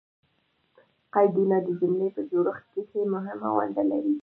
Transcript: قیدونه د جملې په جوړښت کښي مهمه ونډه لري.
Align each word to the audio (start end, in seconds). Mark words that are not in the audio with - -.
قیدونه 1.13 1.57
د 1.65 1.69
جملې 1.79 2.07
په 2.15 2.21
جوړښت 2.31 2.65
کښي 2.73 3.01
مهمه 3.13 3.49
ونډه 3.57 3.83
لري. 3.91 4.15